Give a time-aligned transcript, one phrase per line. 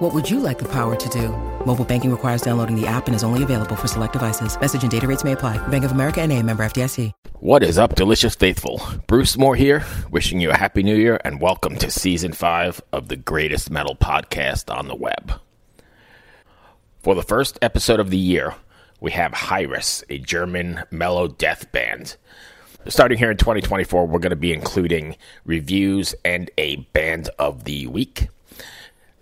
[0.00, 1.28] What would you like the power to do?
[1.66, 4.58] Mobile banking requires downloading the app and is only available for select devices.
[4.58, 5.58] Message and data rates may apply.
[5.68, 7.12] Bank of America and a member FDIC.
[7.40, 8.80] What is up, delicious faithful?
[9.06, 13.08] Bruce Moore here, wishing you a happy new year and welcome to season five of
[13.08, 15.38] the greatest metal podcast on the web.
[17.02, 18.54] For the first episode of the year,
[19.00, 22.16] we have Hiraes, a German mellow death band.
[22.86, 27.86] Starting here in 2024, we're going to be including reviews and a band of the
[27.86, 28.28] week.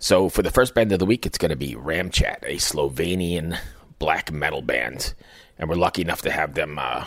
[0.01, 3.57] So, for the first band of the week, it's going to be Ramchat, a Slovenian
[3.99, 5.13] black metal band.
[5.57, 7.05] And we're lucky enough to have them uh,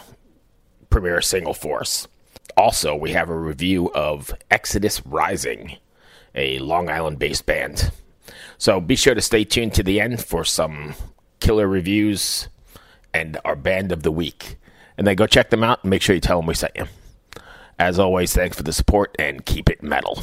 [0.91, 2.07] premiere a single for us.
[2.55, 5.79] Also, we have a review of Exodus Rising,
[6.35, 7.91] a Long Island based band.
[8.59, 10.95] So be sure to stay tuned to the end for some
[11.41, 12.49] killer reviews
[13.15, 14.57] and our band of the week.
[14.99, 16.85] And then go check them out and make sure you tell them we sent you.
[17.79, 20.23] As always, thanks for the support and keep it metal.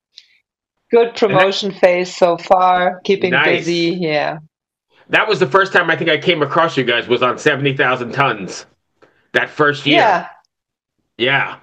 [0.91, 2.99] good promotion phase so far.
[3.03, 3.59] Keeping Nice.
[3.59, 4.39] busy, yeah.
[5.09, 8.11] That was the first time I think I came across you guys was on 70,000
[8.13, 8.65] tons.
[9.33, 9.97] That first year.
[9.97, 10.27] Yeah,
[11.17, 11.57] Yeah.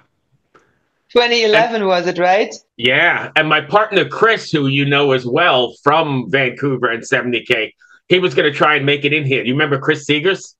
[1.11, 2.53] 2011 was it, right?
[2.77, 3.31] Yeah.
[3.35, 7.73] And my partner, Chris, who you know as well from Vancouver and 70K,
[8.07, 9.43] he was going to try and make it in here.
[9.43, 10.55] You remember Chris Seegers?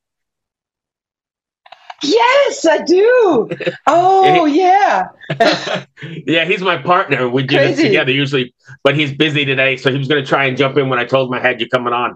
[2.03, 3.49] Yes, I do.
[3.87, 5.07] Oh, yeah.
[6.25, 7.27] yeah, he's my partner.
[7.29, 9.77] We do this together usually, but he's busy today.
[9.77, 11.59] So he was going to try and jump in when I told him I had
[11.59, 12.15] you coming on.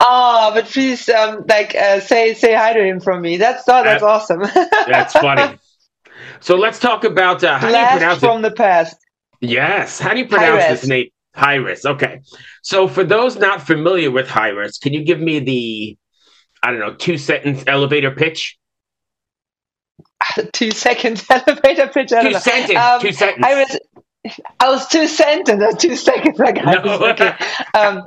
[0.00, 3.36] Oh, but please, um, like, uh, say say hi to him from me.
[3.36, 4.40] That's oh, that's Uh, awesome.
[4.86, 5.58] That's funny.
[6.40, 8.26] so let's talk about uh, how do you Blast pronounce it?
[8.26, 8.96] from the past.
[9.40, 9.98] Yes.
[9.98, 10.68] How do you pronounce Hiraes.
[10.70, 11.06] this name?
[11.36, 11.84] Hiraes.
[11.84, 12.20] Okay.
[12.62, 15.96] So for those not familiar with Hiraes, can you give me the,
[16.62, 18.58] I don't know, two sentence elevator pitch?
[20.52, 22.10] two seconds elevator pitch.
[22.10, 22.78] Two sentence.
[22.78, 23.44] Um, two sentence.
[23.46, 23.78] I was,
[24.60, 26.38] I was two sentences or two seconds.
[26.38, 27.06] Like I No.
[27.10, 27.32] okay.
[27.74, 28.04] Um,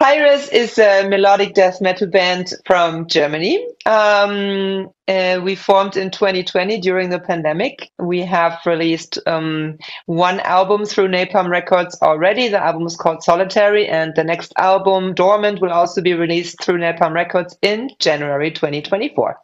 [0.00, 3.66] Hiraes is a melodic death metal band from Germany.
[3.84, 7.90] Um, uh, we formed in 2020 during the pandemic.
[7.98, 9.76] We have released um,
[10.06, 12.46] one album through Napalm Records already.
[12.46, 16.78] The album is called Solitary, and the next album, Dormant, will also be released through
[16.78, 19.36] Napalm Records in January 2024.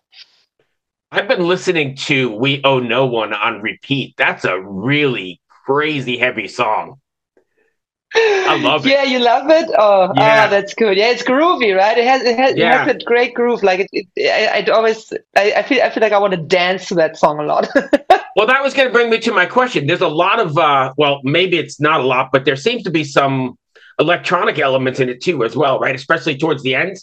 [1.11, 4.15] I've been listening to We Owe No One on repeat.
[4.17, 7.01] That's a really crazy heavy song.
[8.17, 8.91] I love it.
[8.91, 9.69] Yeah, you love it.
[9.77, 10.47] Oh, Yeah.
[10.47, 10.97] oh, that's good.
[10.97, 11.99] Yeah, it's groovy, right?
[11.99, 12.83] It has it has, Yeah.
[12.83, 13.63] it has a great groove.
[13.63, 16.41] Like it, it I, I'd always, I, I feel, I feel like I want to
[16.41, 17.69] dance to that song a lot.
[18.37, 19.87] Well, that was going to bring me to my question.
[19.87, 22.91] There's a lot of, uh, well, maybe it's not a lot, but there seems to
[22.91, 23.57] be some
[24.01, 25.95] electronic elements in it too, as well, right?
[25.95, 26.97] Especially towards the end.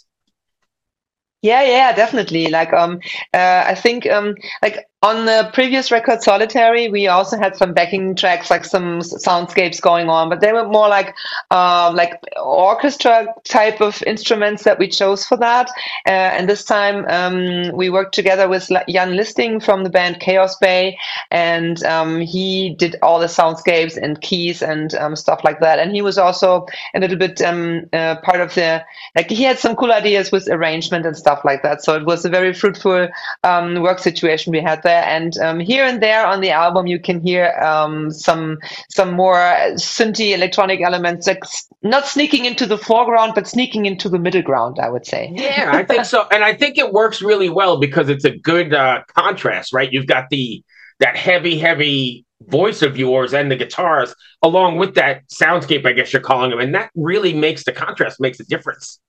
[1.40, 2.48] Yeah, yeah, definitely.
[2.48, 3.00] Like, um,
[3.34, 8.14] uh, I think, um, like on the previous record, Solitary, we also had some backing
[8.14, 11.12] tracks, like some soundscapes going on, but they were more like,
[11.50, 15.68] uh, like orchestra type of instruments that we chose for that.
[16.06, 20.56] Uh, and this time, um, we worked together with Jan Listing from the band Chaos
[20.58, 20.96] Bay,
[21.32, 25.80] and um, he did all the soundscapes and keys and um, stuff like that.
[25.80, 28.84] And he was also a little bit um, uh, part of the
[29.16, 31.82] like he had some cool ideas with arrangement and stuff like that.
[31.82, 33.08] So it was a very fruitful
[33.42, 34.91] um, work situation we had there.
[34.92, 38.58] And um, here and there on the album, you can hear um, some
[38.90, 39.36] some more
[39.74, 41.42] synthy electronic elements, like
[41.82, 44.78] not sneaking into the foreground, but sneaking into the middle ground.
[44.80, 45.30] I would say.
[45.32, 46.26] Yeah, I think so.
[46.30, 49.92] And I think it works really well because it's a good uh, contrast, right?
[49.92, 50.62] You've got the
[51.00, 56.12] that heavy, heavy voice of yours and the guitars, along with that soundscape, I guess
[56.12, 59.00] you're calling them, and that really makes the contrast makes a difference,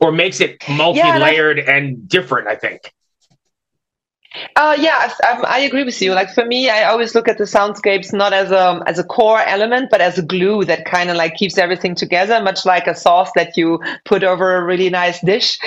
[0.00, 2.48] or makes it multi-layered and different.
[2.48, 2.92] I think.
[4.56, 6.12] Uh, yeah, I, I, agree with you.
[6.12, 9.40] Like for me, I always look at the soundscapes not as a as a core
[9.40, 12.94] element, but as a glue that kind of like keeps everything together, much like a
[12.94, 15.58] sauce that you put over a really nice dish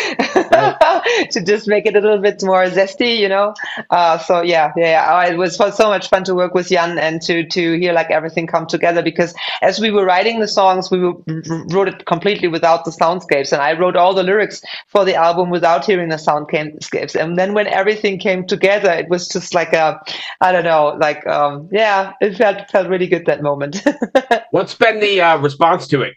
[0.52, 1.28] right.
[1.32, 3.54] to just make it a little bit more zesty, you know.
[3.90, 7.46] Uh, so yeah, yeah, it was so much fun to work with Jan and to
[7.48, 11.88] to hear like everything come together because as we were writing the songs, we wrote
[11.88, 15.86] it completely without the soundscapes, and I wrote all the lyrics for the album without
[15.86, 18.59] hearing the soundscapes, and then when everything came together.
[18.64, 20.00] It was just like a,
[20.42, 23.84] I don't know, like um, yeah, it felt felt really good that moment.
[24.52, 26.14] What's been the uh, response to it?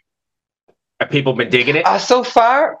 [0.99, 1.85] Have people been digging it?
[1.85, 2.79] Uh, so far,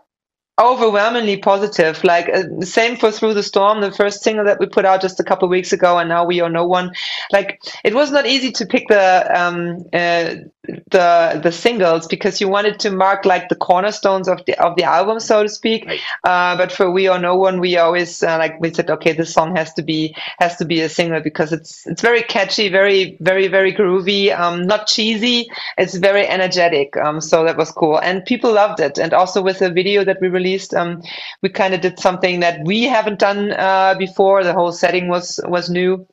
[0.61, 4.85] overwhelmingly positive like uh, same for through the storm the first single that we put
[4.85, 6.91] out just a couple weeks ago and now We Owe No One
[7.31, 12.47] like it was not easy to pick the um uh, the the singles because you
[12.47, 15.99] wanted to mark like the cornerstones of the of the album so to speak right.
[16.23, 19.33] uh, but for We Owe No One we always uh, like we said okay this
[19.33, 23.17] song has to be has to be a single because it's it's very catchy very
[23.19, 28.23] very very groovy um not cheesy it's very energetic um so that was cool and
[28.23, 30.73] people loved it and also with the video that we released.
[30.73, 31.01] Um,
[31.41, 34.43] we kind of did something that we haven't done uh, before.
[34.43, 36.07] The whole setting was was new.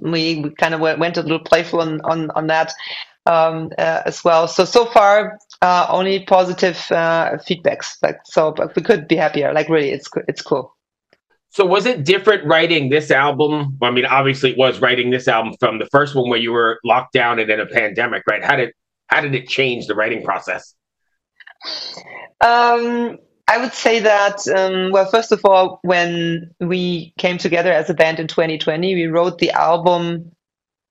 [0.00, 2.72] We, we kind of went a little playful on on, on that
[3.28, 4.48] um, uh, as well.
[4.48, 7.96] So so far, uh, only positive uh, feedbacks.
[8.02, 9.52] Like so, but we could be happier.
[9.52, 10.74] Like really, it's it's cool.
[11.50, 13.78] So was it different writing this album?
[13.82, 16.78] I mean, obviously it was writing this album from the first one where you were
[16.84, 18.42] locked down and in a pandemic, right?
[18.42, 18.72] How did
[19.06, 20.74] how did it change the writing process?
[22.40, 27.90] Um, I would say that, um, well, first of all, when we came together as
[27.90, 30.30] a band in 2020, we wrote the album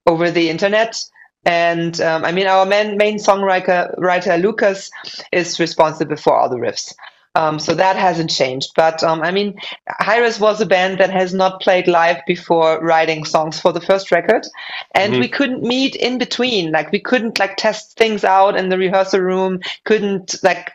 [0.08, 1.00] over the internet.
[1.48, 4.92] And um, I mean, our main, main songwriter writer, Lucas
[5.32, 6.94] is responsible for all the riffs.
[7.36, 8.72] Um, so that hasn't changed.
[8.76, 9.58] But um, I mean,
[10.02, 14.12] Hiraes was a band that has not played live before writing songs for the first
[14.12, 14.46] record.
[14.94, 15.22] And mm-hmm.
[15.22, 16.72] we couldn't meet in between.
[16.72, 20.72] Like, we couldn't like test things out in the rehearsal room, couldn't like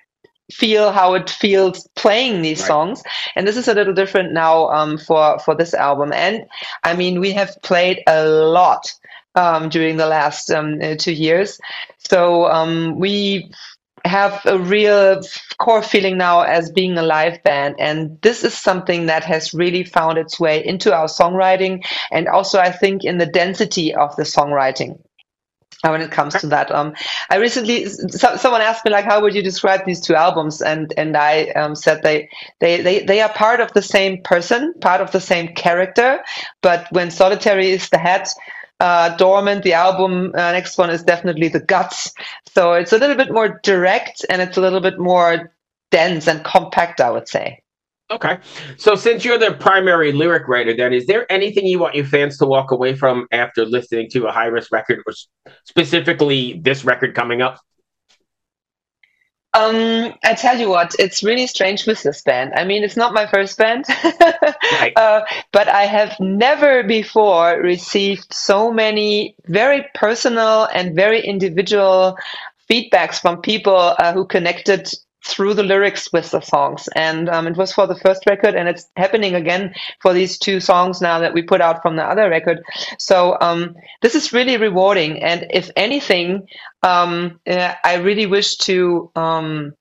[0.51, 2.67] feel how it feels playing these right.
[2.67, 3.03] songs
[3.37, 6.45] and this is a little different now um, for for this album and
[6.85, 8.93] i mean we have played a lot
[9.35, 11.59] um, during the last um, uh, two years
[11.99, 13.51] so um, we
[14.05, 15.21] have a real
[15.59, 19.85] core feeling now as being a live band and this is something that has really
[19.85, 24.25] found its way into our songwriting and also i think in the density of the
[24.25, 24.99] songwriting
[25.91, 26.71] when it comes to that.
[26.71, 26.95] Um,
[27.29, 30.63] I recently so, someone asked me like, how would you describe these two albums?
[30.63, 32.29] And and I um, said they,
[32.61, 36.21] they they they are part of the same person, part of the same character.
[36.63, 38.29] But when Solitary is the head,
[38.83, 42.13] uh, Dormant, the album uh, next one is definitely the guts.
[42.53, 45.53] So it's a little bit more direct and it's a little bit more
[45.93, 47.63] dense and compact, I would say.
[48.11, 48.39] Okay.
[48.77, 52.37] So since you're the primary lyric writer, then is there anything you want your fans
[52.39, 55.15] to walk away from after listening to a Hiraes record or
[55.65, 57.61] specifically this record coming up?
[59.55, 62.53] Um, I tell you what, it's really strange with this band.
[62.57, 63.85] I mean, it's not my first band,
[64.73, 64.95] right.
[64.97, 65.23] uh,
[65.53, 72.17] but I have never before received so many very personal and very individual
[72.71, 74.89] feedbacks from people uh, who connected
[75.25, 76.89] through the lyrics with the songs.
[76.95, 80.61] And um, it was for the first record, and it's happening again for these two
[80.61, 82.63] songs now that we put out from the other record.
[82.99, 85.23] So um, this is really rewarding.
[85.23, 86.47] And if anything,
[86.83, 89.75] um, uh, I really wish to um,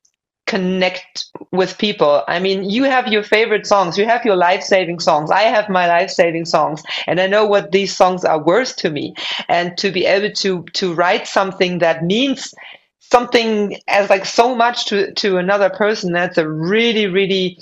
[0.52, 2.24] connect with people.
[2.28, 5.32] I mean, you have your favorite songs, you have your life saving songs.
[5.32, 8.90] I have my life saving songs, and I know what these songs are worth to
[8.90, 9.16] me.
[9.48, 12.54] And to be able to to write something that means
[13.02, 17.60] something as like so much to to another person that's a really really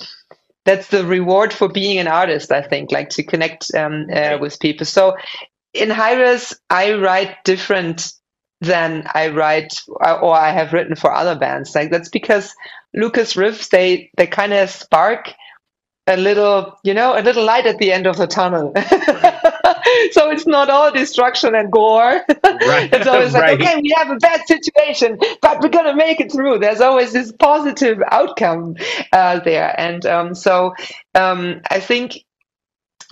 [0.64, 4.60] that's the reward for being an artist i think like to connect um, uh, with
[4.60, 4.86] people.
[4.86, 5.16] So
[5.74, 8.12] in Hiraes i write different
[8.60, 11.74] than i write or i have written for other bands.
[11.74, 12.54] Like that's because
[12.94, 15.32] lucas riffs they they kind of spark
[16.06, 18.72] a little you know a little light at the end of the tunnel
[20.12, 22.22] so it's not all destruction and gore.
[22.28, 22.90] Right.
[22.92, 23.60] it's always like, right.
[23.60, 26.58] okay, we have a bad situation, but we're gonna make it through.
[26.58, 28.76] There's always this positive outcome
[29.12, 30.74] uh, there, and um, so
[31.14, 32.18] um, I think,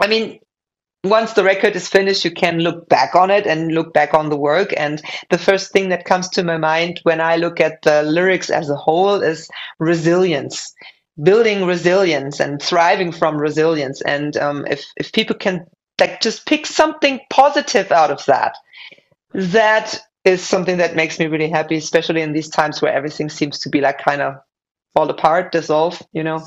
[0.00, 0.38] I mean,
[1.04, 4.30] once the record is finished, you can look back on it and look back on
[4.30, 4.75] the work.
[4.76, 8.50] And the first thing that comes to my mind when I look at the lyrics
[8.50, 10.75] as a whole is resilience
[11.23, 14.00] building resilience and thriving from resilience.
[14.02, 15.66] And um, if if people can
[16.00, 18.55] like just pick something positive out of that.
[19.33, 23.59] That is something that makes me really happy, especially in these times where everything seems
[23.61, 24.35] to be like kind of
[24.95, 26.38] fall apart, dissolve, you know.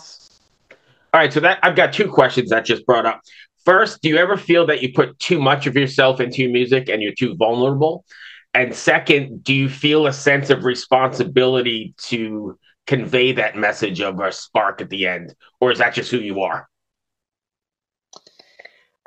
[1.14, 3.22] All right, so that I've got two questions that just brought up.
[3.66, 6.90] first, do you ever feel that you put too much of yourself into your music
[6.90, 8.06] and you're too vulnerable?
[8.54, 14.32] And second, do you feel a sense of responsibility to convey that message of a
[14.32, 16.68] spark at the end, or is that just who you are?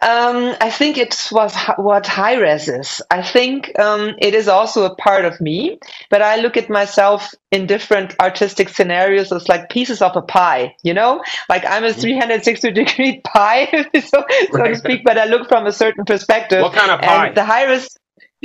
[0.03, 3.01] Um, I think it was what Hiraes is.
[3.11, 5.79] I think um, it is also a part of me,
[6.11, 10.75] but I look at myself in different artistic scenarios as like pieces of a pie,
[10.83, 11.23] you know?
[11.49, 12.01] Like I'm a mm-hmm.
[12.01, 16.63] 360 degree pie, so, so to speak, but I look from a certain perspective.
[16.63, 17.29] What kind of pie?
[17.29, 17.97] And the Hiraes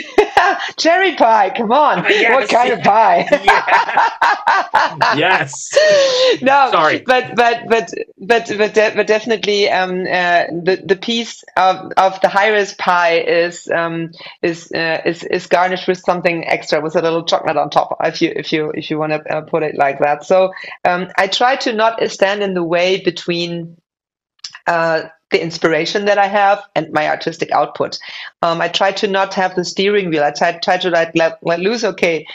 [0.78, 2.04] Cherry pie, come on.
[2.10, 2.34] Yes.
[2.34, 3.28] What kind of pie?
[5.18, 5.78] yes.
[6.42, 7.00] No, sorry.
[7.00, 12.22] But but but but but de- but definitely um uh, the the piece of, of
[12.22, 17.02] the Hiraes pie is um is uh, is is garnished with something extra with a
[17.02, 19.76] little chocolate on top if you if you if you want to uh, put it
[19.76, 20.24] like that.
[20.24, 20.54] So
[20.86, 23.78] um I try to not stand in the way between
[24.68, 28.00] uh, the inspiration that I have and my artistic output.
[28.42, 30.24] Um, I try to not have the steering wheel.
[30.24, 31.84] I try, try to like let, let loose.
[31.84, 32.26] Okay,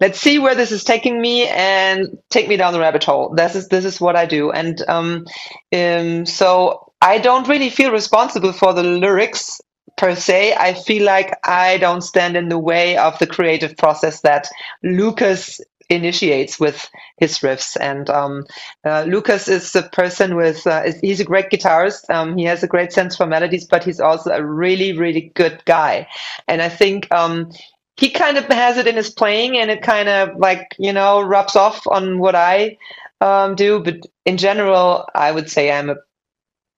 [0.00, 3.34] let's see where this is taking me and take me down the rabbit hole.
[3.34, 5.26] This is this is what I do, and um,
[5.72, 9.60] um, so I don't really feel responsible for the lyrics
[9.96, 10.54] per se.
[10.54, 14.48] I feel like I don't stand in the way of the creative process that
[14.82, 15.60] Lucas
[15.90, 16.88] initiates with
[17.18, 17.76] his riffs.
[17.80, 18.44] And um,
[18.84, 22.08] uh, Lucas is a person with, uh, he's a great guitarist.
[22.10, 25.62] Um, he has a great sense for melodies, but he's also a really, really good
[25.64, 26.08] guy.
[26.48, 27.50] And I think um,
[27.96, 31.20] he kind of has it in his playing and it kind of like, you know,
[31.20, 32.78] rubs off on what I
[33.20, 33.80] um, do.
[33.80, 35.96] But in general, I would say I'm a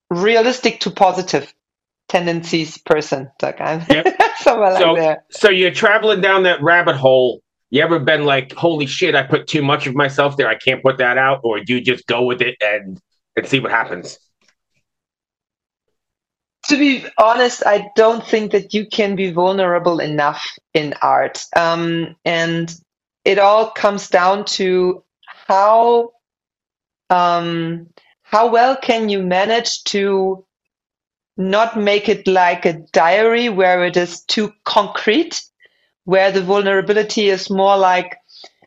[0.09, 1.53] realistic to positive
[2.07, 3.29] tendencies person.
[3.41, 4.07] Like I'm yep.
[4.37, 5.25] somewhere so, like that.
[5.31, 9.47] So you're traveling down that rabbit hole you ever been like, holy shit, I put
[9.47, 12.23] too much of myself there, I can't put that out, or do you just go
[12.23, 12.99] with it and
[13.35, 14.17] and see what happens?
[16.69, 20.43] To be honest, I don't think that you can be vulnerable enough
[20.73, 22.73] in art, um, and
[23.23, 26.11] it all comes down to how
[27.09, 27.87] um,
[28.23, 30.45] how well can you manage to
[31.37, 35.41] not make it like a diary where it is too concrete
[36.07, 38.17] where the vulnerability is more like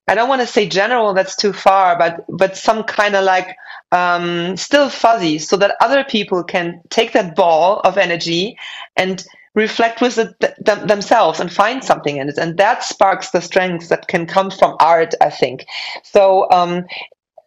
[0.06, 3.56] I don't want to say general, that's too far, but but some kind of like
[3.92, 8.58] um, still fuzzy, so that other people can take that ball of energy
[8.96, 10.34] and reflect with it
[10.66, 14.50] th- themselves and find something in it, and that sparks the strength that can come
[14.50, 15.14] from art.
[15.22, 15.66] I think
[16.04, 16.50] so.
[16.50, 16.84] Um,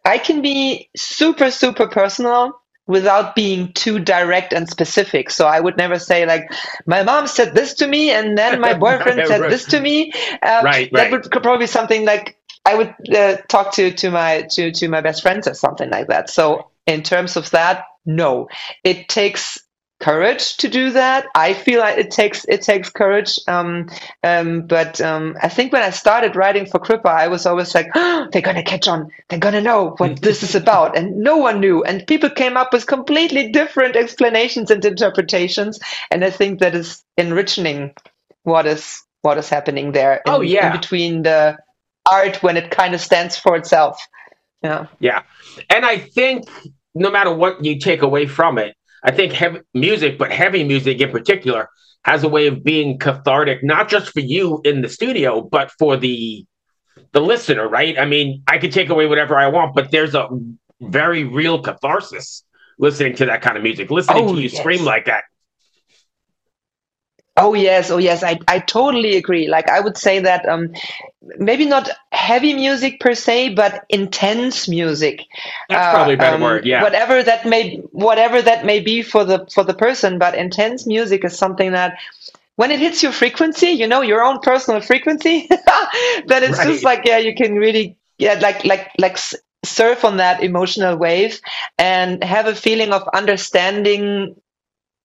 [0.04, 5.30] I can be super super personal without being too direct and specific.
[5.30, 6.50] So I would never say like,
[6.86, 9.50] my mom said this to me, and then my boyfriend said right.
[9.50, 10.12] this to me.
[10.42, 12.36] Uh, right, That would probably be something like
[12.66, 16.08] I would uh, talk to to my to to my best friends or something like
[16.08, 16.30] that.
[16.30, 18.48] So in terms of that, no,
[18.82, 19.58] it takes
[20.04, 21.26] courage to do that.
[21.34, 23.38] I feel like it takes it takes courage.
[23.48, 23.88] Um,
[24.22, 27.88] um, but um, I think when I started writing for Cripper, I was always like,
[27.94, 29.10] oh, they're gonna catch on.
[29.28, 31.82] They're gonna know what this is about, and no one knew.
[31.84, 35.80] And people came up with completely different explanations and interpretations.
[36.10, 37.94] And I think that is enriching
[38.42, 40.16] what is what is happening there.
[40.16, 41.56] In, oh yeah, in between the
[42.10, 44.06] art when it kind of stands for itself.
[44.62, 44.86] Yeah.
[45.00, 45.22] Yeah,
[45.70, 46.44] and I think
[46.94, 51.00] no matter what you take away from it, I think heavy music, but heavy music
[51.00, 51.68] in particular,
[52.04, 55.96] has a way of being cathartic, not just for you in the studio, but for
[55.96, 56.44] the
[57.12, 57.98] the listener, right?
[57.98, 60.28] I mean, I could take away whatever I want, but there's a
[60.80, 62.44] very real catharsis
[62.78, 64.58] listening to that kind of music, listening oh, to you yes.
[64.58, 65.24] scream like that.
[67.36, 69.48] Oh yes, oh yes, I, I totally agree.
[69.48, 70.72] Like I would say that um,
[71.38, 75.20] maybe not heavy music per se, but intense music.
[75.68, 76.64] That's uh, probably a better um, word.
[76.64, 76.82] Yeah.
[76.82, 81.24] Whatever that may whatever that may be for the for the person, but intense music
[81.24, 81.98] is something that
[82.54, 85.48] when it hits your frequency, you know, your own personal frequency,
[86.26, 86.68] then it's right.
[86.68, 89.18] just like yeah, you can really yeah, like like like
[89.64, 91.40] surf on that emotional wave
[91.78, 94.36] and have a feeling of understanding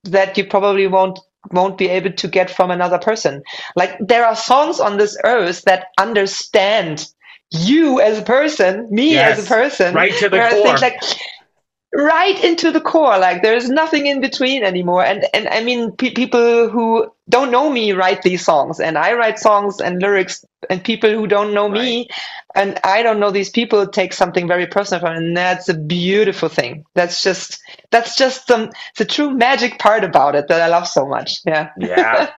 [0.04, 1.20] that you probably won't
[1.52, 3.44] won't be able to get from another person.
[3.76, 7.08] Like there are songs on this earth that understand
[7.52, 9.96] you as a person, me yes, as a person.
[9.96, 10.78] Right to the core.
[10.78, 11.02] like,
[11.94, 15.04] right into the core like there's nothing in between anymore.
[15.04, 19.14] And and i mean pe- people who don't know me write these songs and i
[19.14, 21.82] write songs and lyrics and people who don't know right.
[21.82, 22.08] me
[22.54, 25.74] and i don't know these people take something very personal from it and that's a
[25.74, 26.86] beautiful thing.
[26.94, 27.60] That's just
[27.92, 31.40] that's just the, the true magic part about it that i love so much.
[31.46, 31.72] Yeah.
[31.78, 32.32] Yeah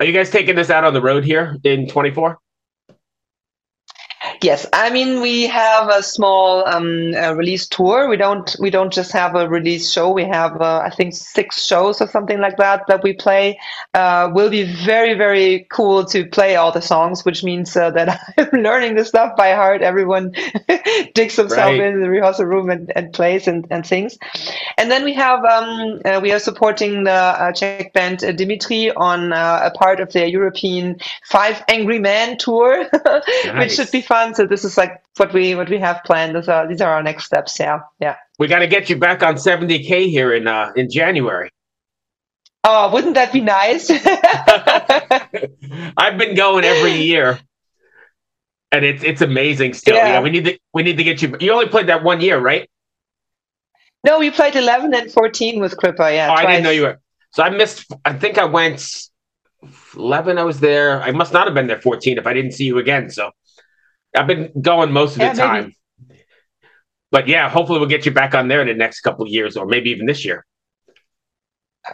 [0.00, 2.38] Are you guys taking this out on the road here in 24?
[4.42, 8.08] Yes, I mean we have a small um, uh, release tour.
[8.08, 10.10] We don't we don't just have a release show.
[10.10, 13.58] We have uh, I think six shows or something like that that we play.
[13.94, 18.20] Uh, will be very very cool to play all the songs, which means uh, that
[18.38, 19.82] I'm learning the stuff by heart.
[19.82, 20.32] Everyone
[21.14, 21.80] digs himself right.
[21.80, 24.18] in the rehearsal room and, and plays and, and sings.
[24.76, 29.32] And then we have um, uh, we are supporting the uh, Czech band Dymytry on
[29.32, 33.54] a part of their European Five Angry Men tour, nice.
[33.54, 34.25] which should be fun.
[34.34, 36.36] So this is like what we what we have planned.
[36.36, 37.58] These are these are our next steps.
[37.58, 38.16] Yeah, yeah.
[38.38, 41.50] We got to get you back on 70k here in uh, in January.
[42.64, 43.90] Oh, wouldn't that be nice?
[45.96, 47.38] I've been going every year,
[48.72, 49.74] and it's it's amazing.
[49.74, 50.14] Still, yeah.
[50.14, 50.20] yeah.
[50.20, 51.36] we need to we need to get you.
[51.38, 52.68] You only played that one year, right?
[54.04, 56.12] No, we played 11 and 14 with Cripper.
[56.12, 57.00] Yeah, oh, I didn't know you were.
[57.32, 57.92] So I missed.
[58.04, 59.08] I think I went
[59.96, 60.38] 11.
[60.38, 61.02] I was there.
[61.02, 63.10] I must not have been there 14 if I didn't see you again.
[63.10, 63.30] So
[64.16, 65.64] I've been going most of yeah, the time.
[65.64, 65.76] Maybe.
[67.10, 69.66] But yeah, hopefully we'll get you back on there in the next couple years, or
[69.66, 70.44] maybe even this year.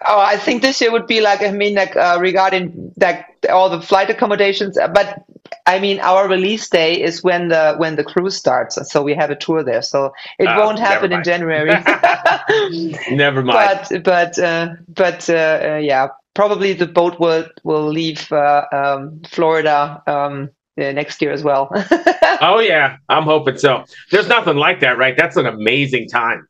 [0.07, 3.69] Oh, I think this year would be like I mean, like uh, regarding like all
[3.69, 4.79] the flight accommodations.
[4.95, 5.23] But
[5.67, 9.31] I mean, our release day is when the when the cruise starts, so we have
[9.31, 9.83] a tour there.
[9.83, 11.71] So it uh, won't happen in January.
[13.11, 13.81] never mind.
[13.91, 19.21] But but uh, but uh, uh, yeah, probably the boat will will leave uh, um,
[19.29, 21.69] Florida um, next year as well.
[22.41, 23.85] oh yeah, I'm hoping so.
[24.11, 25.17] There's nothing like that, right?
[25.17, 26.49] That's an amazing time.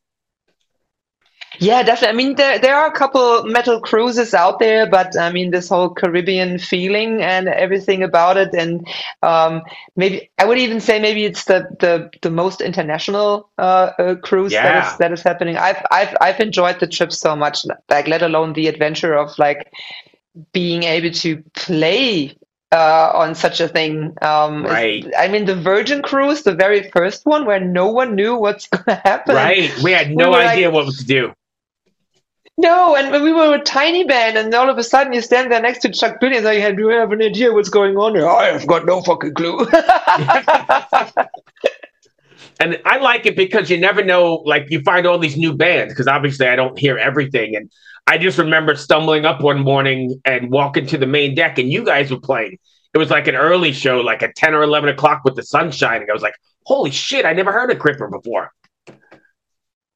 [1.59, 2.09] Yeah, definitely.
[2.09, 5.69] I mean, there there are a couple metal cruises out there, but I mean, this
[5.69, 8.87] whole Caribbean feeling and everything about it, and
[9.23, 9.63] um,
[9.95, 14.53] maybe I would even say maybe it's the the, the most international uh, uh, cruise
[14.53, 14.63] yeah.
[14.63, 15.57] that is that is happening.
[15.57, 19.71] I've I've I've enjoyed the trip so much, like let alone the adventure of like
[20.53, 22.35] being able to play
[22.73, 24.17] uh, on such a thing.
[24.23, 25.07] Um, right.
[25.17, 28.85] I mean, the Virgin cruise, the very first one, where no one knew what's going
[28.85, 29.37] to happen.
[29.37, 29.71] Right.
[29.83, 31.33] We had no we idea like, what to do.
[32.59, 35.61] No, and we were a tiny band, and all of a sudden you stand there
[35.61, 38.29] next to Chuck Billy and say, "Do you have an idea what's going on here?"
[38.29, 39.61] I have got no fucking clue.
[42.61, 44.43] and I like it because you never know.
[44.45, 47.71] Like you find all these new bands because obviously I don't hear everything, and
[48.07, 51.85] I just remember stumbling up one morning and walking to the main deck, and you
[51.85, 52.59] guys were playing.
[52.95, 55.71] It was like an early show, like at 10 or 11 o'clock with the sun
[55.71, 56.09] shining.
[56.11, 56.35] I was like,
[56.67, 58.53] holy shit, I never heard of Cripper before.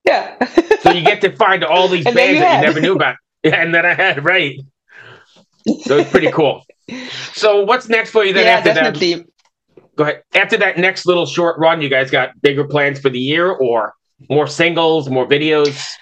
[0.04, 0.42] Yeah.
[0.80, 3.16] so you get to find all these bands you that you never knew about.
[3.42, 4.58] Yeah, and then I had, right.
[5.82, 6.64] So it's pretty cool.
[7.32, 9.14] So what's next for you then yeah, after definitely.
[9.14, 9.26] that?
[9.94, 10.22] Go ahead.
[10.34, 13.94] After that next little short run, you guys got bigger plans for the year or
[14.28, 15.96] more singles, more videos?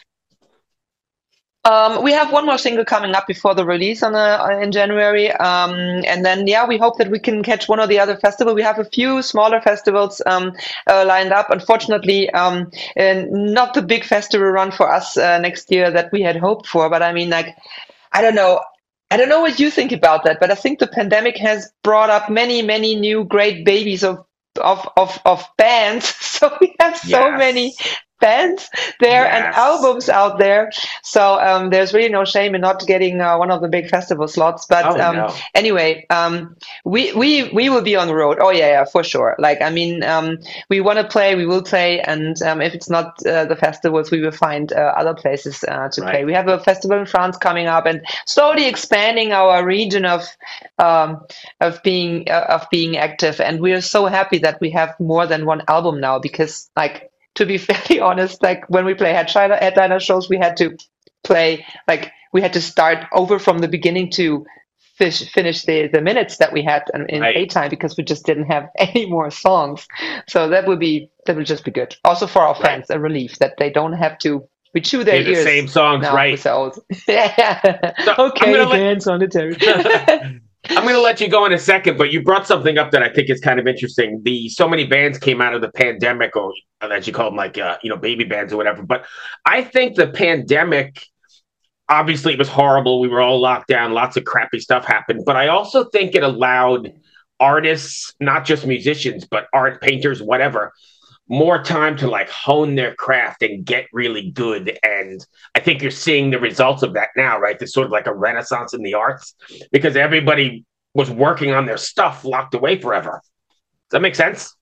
[1.67, 5.33] Um, we have one more single coming up before the release on uh, in January,
[5.33, 5.73] um,
[6.07, 8.55] and then yeah, we hope that we can catch one or the other festival.
[8.55, 10.53] We have a few smaller festivals um,
[10.87, 11.49] uh, lined up.
[11.49, 16.37] Unfortunately, um, not the big festival run for us uh, next year that we had
[16.37, 16.91] hoped for.
[16.91, 17.57] But I mean, like,
[18.13, 18.61] I don't know.
[19.11, 22.11] I don't know what you think about that, but I think the pandemic has brought
[22.11, 24.23] up many, many new great babies of
[24.61, 26.15] of of of bands.
[26.35, 27.39] So we have so yes.
[27.39, 27.75] many
[28.21, 29.35] bands there yes.
[29.35, 30.71] and albums out there.
[31.03, 34.29] So um, there's really no shame in not getting uh, one of the big festival
[34.29, 34.67] slots.
[34.67, 35.35] But oh, um, no.
[35.55, 38.39] anyway, um, we we we will be on the road.
[38.41, 39.37] Oh yeah, yeah, for sure.
[39.39, 40.39] Like I mean, um,
[40.71, 44.11] we want to play, we will play, and um, if it's not uh, the festivals,
[44.11, 46.11] we will find uh, other places uh, to right.
[46.11, 46.25] play.
[46.25, 50.27] We have a festival in France coming up, and slowly expanding our region of
[50.79, 51.21] um,
[51.61, 53.41] of being uh, of being active.
[53.41, 57.11] And we are so happy that we have more than one album now because like
[57.35, 60.77] to be fairly honest, like when we play headliner, headliner shows, we had to
[61.23, 64.45] play like we had to start over from the beginning to
[64.97, 67.51] fish, finish the, the minutes that we had in, in right.
[67.51, 69.87] time because we just didn't have any more songs.
[70.29, 71.97] So that would be that would just be good.
[72.05, 72.97] Also for our fans, right.
[72.97, 75.39] a relief that they don't have to we chew their ears.
[75.39, 76.33] The same songs, right?
[77.09, 77.93] yeah.
[78.05, 80.41] So okay, dance on the territory.
[80.77, 83.03] I'm going to let you go in a second, but you brought something up that
[83.03, 84.21] I think is kind of interesting.
[84.25, 87.59] The so many bands came out of the pandemic, or as you call them, like
[87.59, 88.83] uh, you know, baby bands or whatever.
[88.83, 89.07] But
[89.47, 91.05] I think the pandemic
[91.89, 93.01] obviously it was horrible.
[93.01, 95.25] We were all locked down, lots of crappy stuff happened.
[95.25, 96.93] But I also think it allowed
[97.41, 100.73] artists, not just musicians, but art painters, whatever,
[101.29, 104.79] more time to like hone their craft and get really good.
[104.83, 107.59] And I think you're seeing the results of that now, right?
[107.59, 109.35] There's sort of like a renaissance in the arts
[109.73, 113.23] because everybody was working on their stuff locked away forever.
[113.23, 114.55] Does that make sense?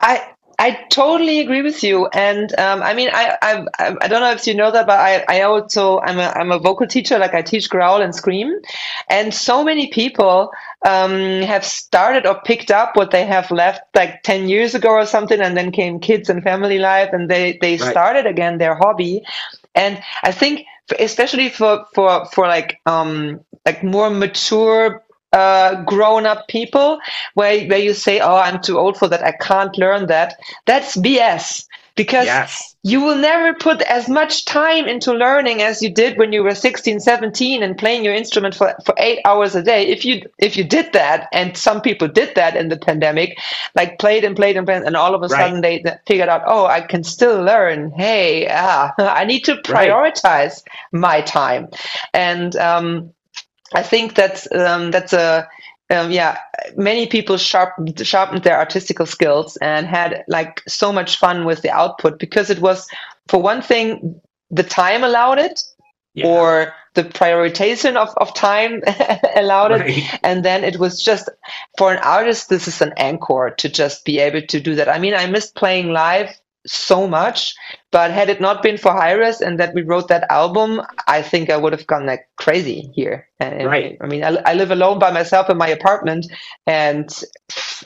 [0.00, 3.66] I I totally agree with you, and um, I mean, I, I
[4.00, 6.58] I don't know if you know that, but I, I also I'm a I'm a
[6.58, 7.18] vocal teacher.
[7.18, 8.54] Like I teach growl and scream,
[9.08, 10.52] and so many people
[10.86, 15.06] um, have started or picked up what they have left like ten years ago or
[15.06, 17.90] something, and then came kids and family life, and they they right.
[17.90, 19.22] started again their hobby,
[19.74, 20.66] and I think
[20.98, 25.02] especially for for for like um like more mature
[25.34, 26.98] uh, grown up people
[27.34, 29.22] where, where you say, Oh, I'm too old for that.
[29.22, 30.36] I can't learn that.
[30.66, 31.66] That's BS
[31.96, 32.74] because yes.
[32.82, 36.54] you will never put as much time into learning as you did when you were
[36.54, 40.56] 16 17 and playing your instrument for, for eight hours a day if you if
[40.56, 43.38] you did that and some people did that in the pandemic
[43.76, 45.40] like played and played and played and all of a right.
[45.40, 49.54] sudden they, they, figured out oh i can still learn hey ah, i need to
[49.56, 50.92] prioritize right.
[50.92, 51.68] my time
[52.12, 53.12] and um,
[53.74, 55.48] I think that's um, that's a
[55.90, 56.38] um, yeah,
[56.76, 61.70] many people sharpened sharpened their artistical skills and had like so much fun with the
[61.70, 62.88] output because it was,
[63.28, 65.62] for one thing, the time allowed it,
[66.14, 66.26] yeah.
[66.26, 68.82] or the prioritization of, of time
[69.36, 69.90] allowed right.
[69.90, 71.28] it, and then it was just
[71.76, 72.48] for an artist.
[72.48, 74.88] This is an anchor to just be able to do that.
[74.88, 76.30] I mean, I missed playing live
[76.66, 77.54] so much.
[77.90, 81.50] But had it not been for Hiraes and that we wrote that album, I think
[81.50, 83.28] I would have gone like crazy here.
[83.38, 83.96] And, right.
[84.00, 86.26] I mean, I, I, live alone by myself in my apartment,
[86.66, 87.06] and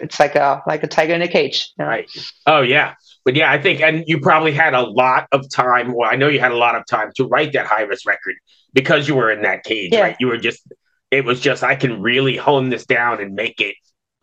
[0.00, 1.72] it's like a like a tiger in a cage.
[1.78, 1.90] You know?
[1.90, 2.10] Right.
[2.46, 2.94] Oh yeah.
[3.24, 5.92] But yeah, I think, and you probably had a lot of time.
[5.92, 8.36] Well, I know you had a lot of time to write that Hiraes record
[8.72, 10.00] because you were in that cage, yeah.
[10.00, 10.16] right?
[10.18, 10.62] You were just,
[11.10, 13.76] it was just, I can really hone this down and make it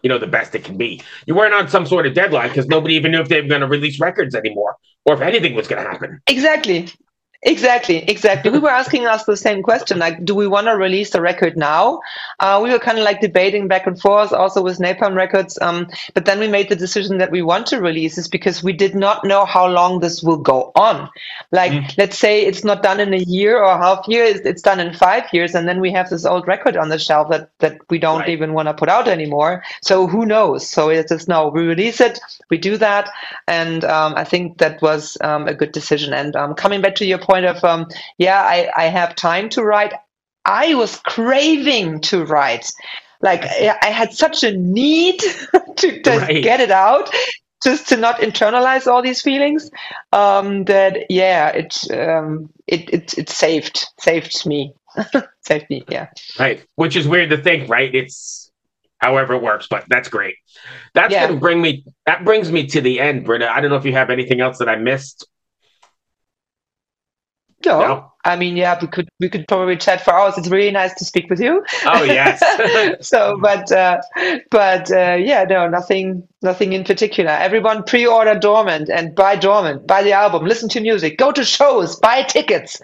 [0.05, 1.01] you know, the best it can be.
[1.25, 3.61] You weren't on some sort of deadline because nobody even knew if they were going
[3.61, 6.21] to release records anymore or if anything was going to happen.
[6.27, 6.89] Exactly.
[7.43, 8.49] Exactly, exactly.
[8.49, 11.55] we were asking us the same question, like, do we want to release the record
[11.55, 11.99] now?
[12.39, 15.57] Uh, we were kind of like debating back and forth, also with Napalm Records.
[15.61, 18.73] Um, but then we made the decision that we want to release this because we
[18.73, 21.09] did not know how long this will go on.
[21.51, 21.97] Like, mm.
[21.97, 25.25] let's say it's not done in a year or half year; it's done in five
[25.31, 28.21] years, and then we have this old record on the shelf that that we don't
[28.21, 28.29] right.
[28.29, 29.63] even want to put out anymore.
[29.81, 30.67] So who knows?
[30.67, 32.19] So it's just no, we release it,
[32.49, 33.09] we do that,
[33.47, 36.13] and um, I think that was um, a good decision.
[36.13, 39.63] And um, coming back to your point of um, yeah I, I have time to
[39.63, 39.93] write.
[40.45, 42.71] I was craving to write.
[43.21, 45.19] Like i had such a need
[45.77, 46.43] to just right.
[46.43, 47.09] get it out
[47.63, 49.71] just to not internalize all these feelings
[50.13, 54.73] um, that yeah it, um, it it it saved saved me.
[55.41, 56.07] Saved me yeah.
[56.39, 56.65] Right.
[56.75, 57.93] Which is weird to think right?
[57.93, 58.49] It's
[58.99, 60.35] however it works but that's great.
[60.93, 61.27] That's yeah.
[61.27, 63.51] gonna bring me that brings me to the end britta.
[63.51, 65.27] I don't know if you have anything else that i missed
[67.65, 67.79] no.
[67.79, 68.11] no.
[68.25, 70.37] I mean, yeah, we could we could probably chat for hours.
[70.37, 71.63] It's really nice to speak with you.
[71.85, 72.41] Oh yes.
[73.07, 74.01] so, but uh,
[74.49, 77.31] but uh, yeah, no, nothing nothing in particular.
[77.31, 81.97] Everyone pre-order Dormant and buy Dormant, buy the album, listen to music, go to shows,
[81.97, 82.81] buy tickets.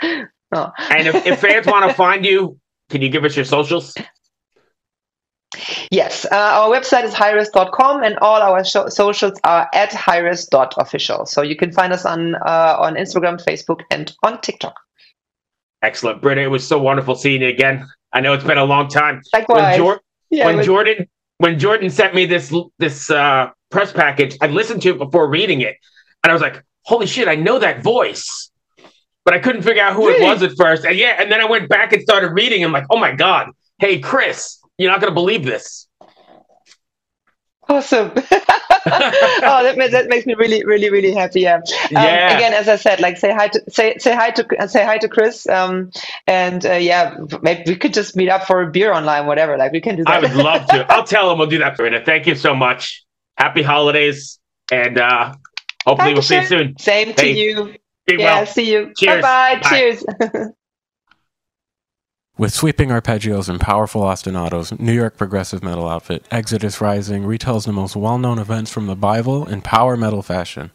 [0.53, 0.69] Oh.
[0.89, 3.95] and if, if fans want to find you, can you give us your socials?
[5.91, 11.25] Yes, uh, our website is hiraes.com and all our socials are at hiraes.official.
[11.25, 14.75] So you can find us on uh, on Instagram, Facebook, and on TikTok.
[15.81, 16.41] Excellent, Britta.
[16.41, 17.85] It was so wonderful seeing you again.
[18.13, 19.21] I know it's been a long time.
[19.33, 19.63] Likewise.
[19.63, 21.07] When, Jor- yeah, when Jordan
[21.39, 25.61] when Jordan sent me this this uh, press package, I listened to it before reading
[25.61, 25.75] it,
[26.23, 27.27] and I was like, "Holy shit!
[27.27, 28.51] I know that voice."
[29.23, 30.25] But I couldn't figure out who really?
[30.25, 30.83] it was at first.
[30.83, 32.63] And yeah, and then I went back and started reading.
[32.63, 33.51] I'm like, oh my God.
[33.77, 35.87] Hey, Chris, you're not going to believe this.
[37.69, 38.11] Awesome.
[38.15, 38.21] oh,
[39.63, 41.41] that, that makes me really, really, really happy.
[41.41, 41.55] Yeah.
[41.55, 42.35] Um, yeah.
[42.35, 45.07] Again, as I said, like say hi to say say hi to say hi to
[45.07, 45.47] Chris.
[45.47, 45.91] Um,
[46.27, 49.57] and uh, yeah, maybe we could just meet up for a beer online, whatever.
[49.57, 50.13] Like we can do that.
[50.13, 50.85] I would love to.
[50.91, 52.03] I'll tell him we'll do that, Marina.
[52.03, 53.05] Thank you so much.
[53.37, 54.39] Happy holidays,
[54.71, 55.33] and uh,
[55.85, 56.77] hopefully we'll see you soon.
[56.77, 57.75] Same hey, to you.
[58.07, 58.17] yeah.
[58.17, 58.45] Well.
[58.47, 58.91] See you.
[58.97, 59.21] Cheers.
[59.21, 59.61] Bye-bye.
[59.61, 59.69] Bye.
[59.69, 60.51] Cheers.
[62.41, 67.71] With sweeping arpeggios and powerful ostinatos, New York progressive metal outfit Exodus Rising retells the
[67.71, 70.71] most well known events from the Bible in power metal fashion.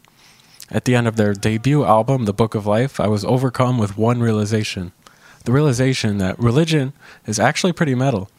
[0.71, 3.97] At the end of their debut album, The Book of Life, I was overcome with
[3.97, 4.93] one realization
[5.43, 6.93] the realization that religion
[7.25, 8.29] is actually pretty metal.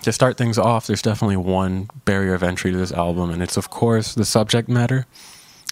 [0.00, 3.58] To start things off, there's definitely one barrier of entry to this album, and it's,
[3.58, 5.04] of course, the subject matter.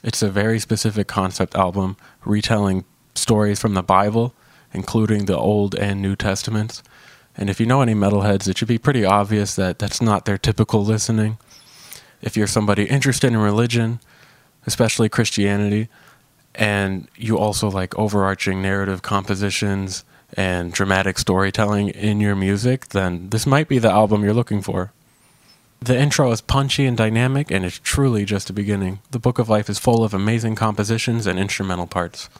[0.02, 4.34] It's a very specific concept album retelling stories from the Bible
[4.74, 6.82] including the Old and New Testaments.
[7.36, 10.38] And if you know any metalheads, it should be pretty obvious that that's not their
[10.38, 11.38] typical listening.
[12.20, 14.00] If you're somebody interested in religion,
[14.66, 15.88] especially Christianity,
[16.54, 20.04] and you also like overarching narrative compositions
[20.36, 24.92] and dramatic storytelling in your music, then this might be the album you're looking for.
[25.80, 29.00] The intro is punchy and dynamic, and it's truly just a beginning.
[29.10, 32.30] The Book of Life is full of amazing compositions and instrumental parts.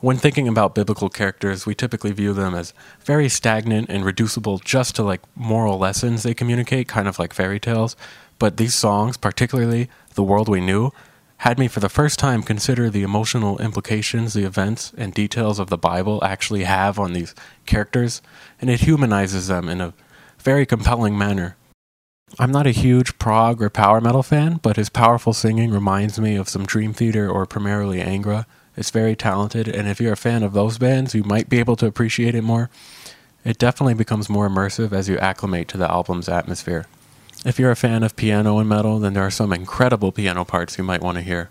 [0.00, 4.94] When thinking about biblical characters, we typically view them as very stagnant and reducible just
[4.96, 7.96] to like moral lessons they communicate, kind of like fairy tales.
[8.38, 10.90] But these songs, particularly The World We Knew,
[11.38, 15.70] had me for the first time consider the emotional implications the events and details of
[15.70, 18.20] the Bible actually have on these characters,
[18.60, 19.94] and it humanizes them in a
[20.38, 21.56] very compelling manner.
[22.38, 26.36] I'm not a huge prog or power metal fan, but his powerful singing reminds me
[26.36, 28.44] of some Dream Theater or primarily Angra.
[28.76, 31.76] It's very talented, and if you're a fan of those bands, you might be able
[31.76, 32.68] to appreciate it more.
[33.44, 36.86] It definitely becomes more immersive as you acclimate to the album's atmosphere.
[37.44, 40.76] If you're a fan of piano and metal, then there are some incredible piano parts
[40.76, 41.48] you might want to hear.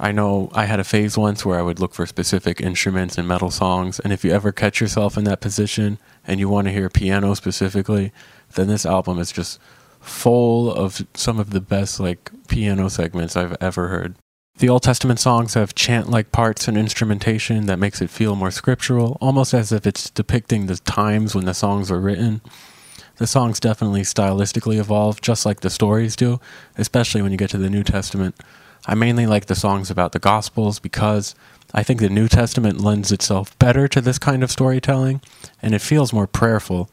[0.00, 3.26] I know I had a phase once where I would look for specific instruments in
[3.26, 6.72] metal songs, and if you ever catch yourself in that position and you want to
[6.72, 8.10] hear piano specifically,
[8.54, 9.60] then this album is just
[10.00, 14.16] full of some of the best like piano segments I've ever heard.
[14.62, 18.52] The Old Testament songs have chant like parts and instrumentation that makes it feel more
[18.52, 22.40] scriptural, almost as if it's depicting the times when the songs were written.
[23.16, 26.40] The songs definitely stylistically evolve, just like the stories do,
[26.76, 28.36] especially when you get to the New Testament.
[28.86, 31.34] I mainly like the songs about the Gospels because
[31.74, 35.22] I think the New Testament lends itself better to this kind of storytelling,
[35.60, 36.88] and it feels more prayerful.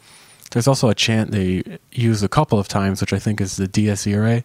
[0.50, 3.68] There's also a chant they use a couple of times, which I think is the
[3.68, 4.44] Dies Irae.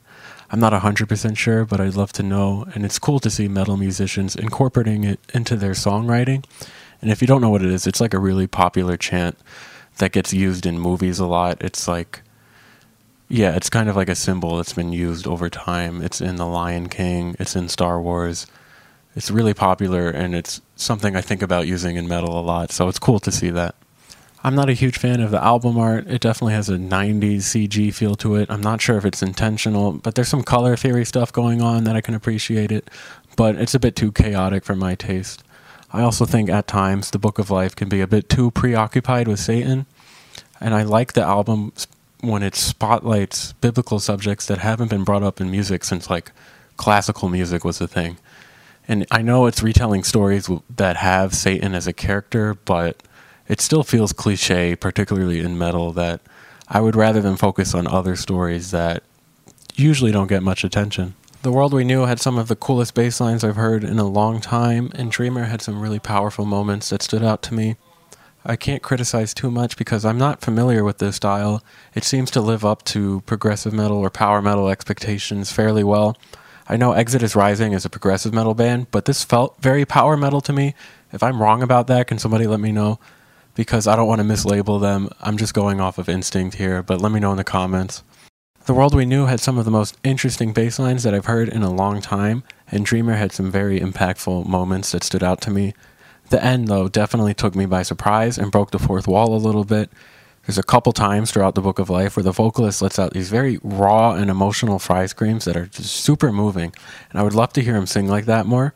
[0.51, 2.67] I'm not 100% sure, but I'd love to know.
[2.75, 6.45] And it's cool to see metal musicians incorporating it into their songwriting.
[7.01, 9.39] And if you don't know what it is, it's like a really popular chant
[9.99, 11.63] that gets used in movies a lot.
[11.63, 12.23] It's like,
[13.29, 16.03] yeah, it's kind of like a symbol that's been used over time.
[16.03, 18.47] It's in The Lion King, it's in Star Wars.
[19.17, 22.73] It's really popular, and it's something I think about using in metal a lot.
[22.73, 23.77] So it's cool to see that.
[24.47, 26.07] I'm not a huge fan of the album art.
[26.07, 28.51] It definitely has a 90s CG feel to it.
[28.51, 31.97] I'm not sure if it's intentional, but there's some color theory stuff going on that
[31.97, 32.91] I can appreciate it,
[33.37, 35.43] but it's a bit too chaotic for my taste.
[35.91, 39.29] I also think at times the Book of Life can be a bit too preoccupied
[39.29, 39.87] with Satan,
[40.61, 41.73] and I like the album
[42.21, 46.33] when it spotlights biblical subjects that haven't been brought up in music since like
[46.77, 48.19] classical music was a thing.
[48.87, 53.03] And I know it's retelling stories that have Satan as a character, but
[53.49, 56.21] it still feels cliche, particularly in metal, that
[56.69, 59.03] I would rather than focus on other stories that
[59.75, 61.15] usually don't get much attention.
[61.43, 64.09] The World We Knew had some of the coolest bass lines I've heard in a
[64.09, 67.77] long time, and Dreamer had some really powerful moments that stood out to me.
[68.47, 71.63] I can't criticize too much because I'm not familiar with this style.
[71.95, 76.17] It seems to live up to progressive metal or power metal expectations fairly well.
[76.67, 80.41] I know Exodus Rising is a progressive metal band, but this felt very power metal
[80.43, 80.75] to me.
[81.13, 82.99] If I'm wrong about that, can somebody let me know?
[83.55, 85.09] Because I don't want to mislabel them.
[85.21, 88.03] I'm just going off of instinct here, but let me know in the comments.
[88.67, 91.51] The World We Knew had some of the most interesting bass lines that I've heard
[91.51, 95.51] in a long time, and Dreamer had some very impactful moments that stood out to
[95.51, 95.75] me.
[96.31, 99.65] The end, though, definitely took me by surprise and broke the fourth wall a little
[99.65, 99.91] bit.
[100.47, 103.29] There's a couple times throughout the Book of Life where the vocalist lets out these
[103.29, 106.75] very raw and emotional fry screams that are just super moving,
[107.11, 108.75] and I would love to hear him sing like that more.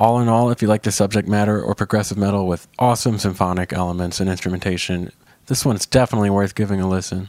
[0.00, 3.72] All in all, if you like the subject matter or progressive metal with awesome symphonic
[3.72, 5.12] elements and instrumentation,
[5.46, 7.28] this one's definitely worth giving a listen.